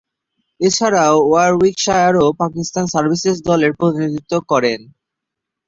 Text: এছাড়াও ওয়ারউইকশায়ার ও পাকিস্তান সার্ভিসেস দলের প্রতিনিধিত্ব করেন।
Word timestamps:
এছাড়াও 0.59 1.15
ওয়ারউইকশায়ার 1.23 2.13
ও 2.23 2.35
পাকিস্তান 2.41 2.85
সার্ভিসেস 2.93 3.37
দলের 3.49 3.71
প্রতিনিধিত্ব 3.79 4.33
করেন। 4.51 4.79